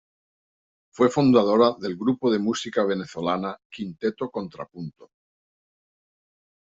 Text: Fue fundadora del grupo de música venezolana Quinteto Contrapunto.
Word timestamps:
Fue 0.91 1.09
fundadora 1.09 1.75
del 1.79 1.95
grupo 1.95 2.31
de 2.31 2.39
música 2.39 2.83
venezolana 2.83 3.55
Quinteto 3.71 4.31
Contrapunto. 4.31 5.11